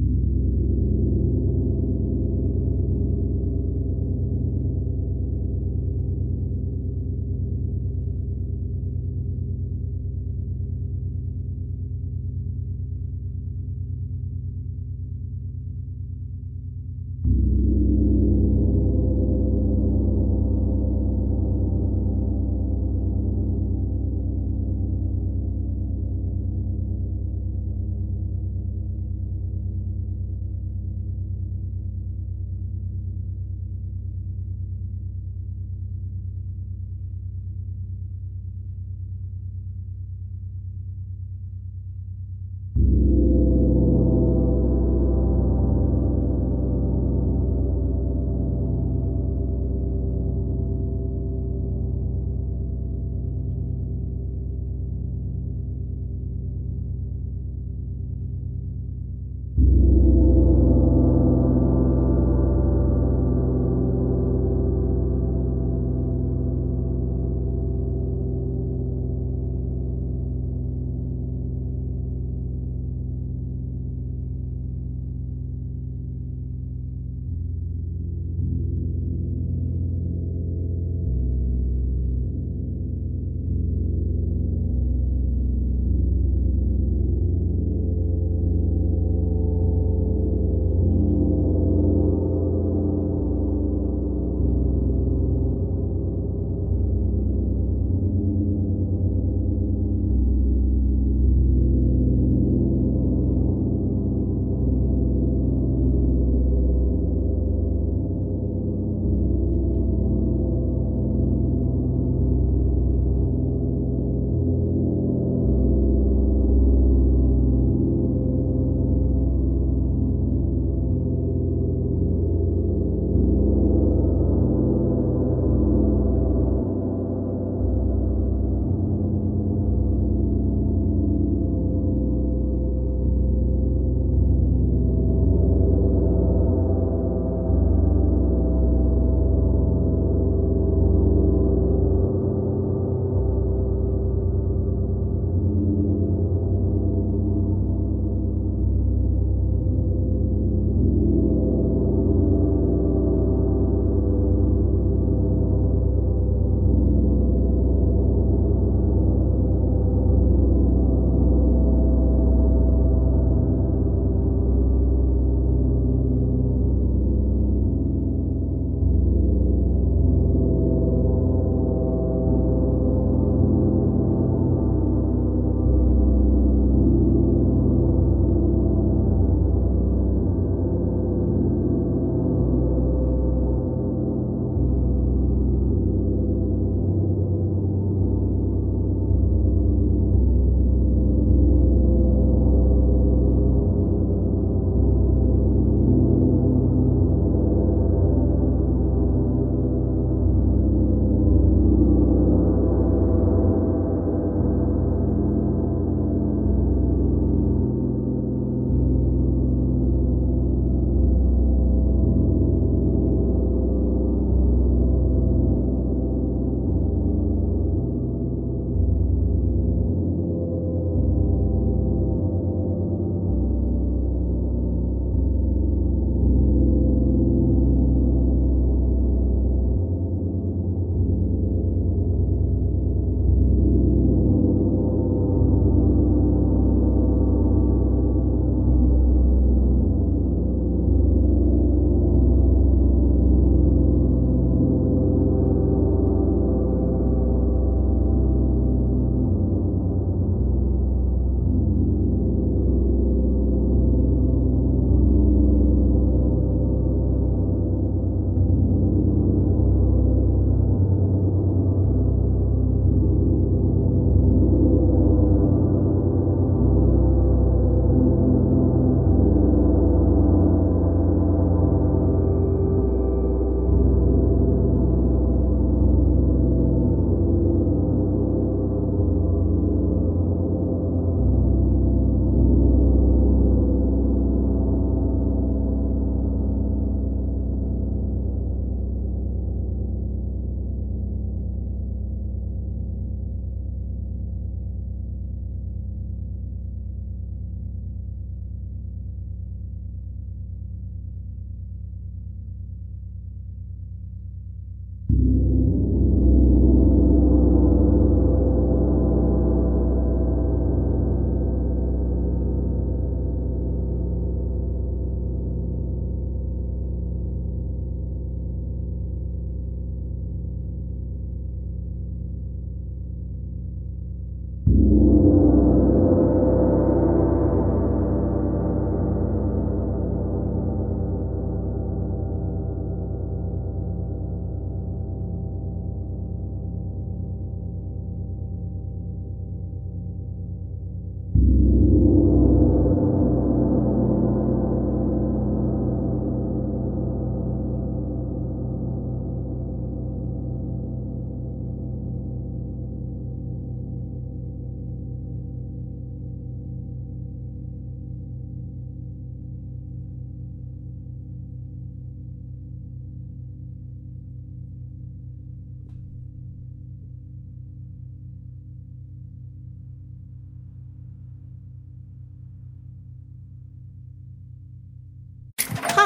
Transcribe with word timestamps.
you 0.00 0.29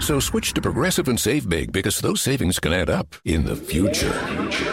So 0.00 0.18
switch 0.18 0.54
to 0.54 0.60
Progressive 0.60 1.08
and 1.08 1.20
save 1.20 1.48
big 1.48 1.72
because 1.72 2.00
those 2.00 2.20
savings 2.20 2.58
can 2.58 2.72
add 2.72 2.90
up 2.90 3.14
in 3.24 3.44
the 3.44 3.54
future. 3.54 4.10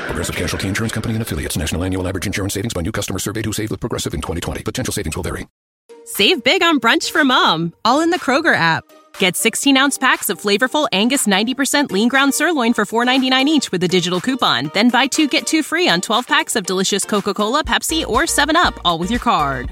Progressive 0.08 0.36
Casualty 0.36 0.68
Insurance 0.68 0.94
Company 0.94 1.14
and 1.16 1.22
affiliates. 1.22 1.58
National 1.58 1.84
annual 1.84 2.08
average 2.08 2.26
insurance 2.26 2.54
savings 2.54 2.74
by 2.74 2.82
new 2.82 2.92
customer 2.92 3.20
surveyed 3.20 3.46
who 3.46 3.54
saved 3.54 3.72
with 3.72 3.80
Progressive 3.80 4.14
in 4.14 4.22
2020. 4.22 4.64
Potential 4.64 4.94
savings 4.94 5.16
will 5.16 5.24
vary. 5.24 5.48
Save 6.06 6.44
big 6.44 6.64
on 6.64 6.80
brunch 6.80 7.12
for 7.12 7.26
mom, 7.26 7.74
all 7.84 8.00
in 8.00 8.10
the 8.10 8.20
Kroger 8.20 8.56
app. 8.56 8.86
Get 9.20 9.36
16 9.36 9.76
ounce 9.76 9.98
packs 9.98 10.30
of 10.30 10.40
flavorful 10.40 10.88
Angus 10.94 11.28
90% 11.28 11.92
lean 11.92 12.08
ground 12.08 12.34
sirloin 12.34 12.74
for 12.74 12.86
$4.99 12.86 13.46
each 13.48 13.72
with 13.72 13.84
a 13.84 13.88
digital 13.90 14.22
coupon. 14.22 14.72
Then 14.74 14.90
buy 14.90 15.08
two 15.08 15.28
get 15.28 15.46
two 15.46 15.62
free 15.62 15.90
on 15.90 16.00
12 16.00 16.26
packs 16.26 16.56
of 16.56 16.66
delicious 16.66 17.04
Coca 17.04 17.34
Cola, 17.34 17.64
Pepsi, 17.66 18.08
or 18.08 18.22
7UP, 18.24 18.80
all 18.86 18.98
with 18.98 19.12
your 19.12 19.20
card. 19.20 19.72